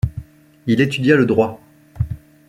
[0.65, 1.61] Il étudia le droit.